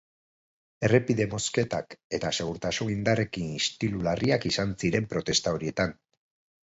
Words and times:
Errepide-mozketak 0.87 1.93
eta 2.19 2.31
segurtasun-indarrekin 2.39 3.53
istilu 3.59 4.01
larriak 4.09 4.49
izan 4.53 4.75
ziren 4.85 5.11
protesta 5.13 5.55
horietan. 5.59 5.95